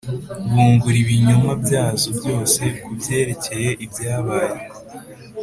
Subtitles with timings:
[0.51, 4.59] bunguri ibinyoma byazo byose ku byerekeye ibyabaye.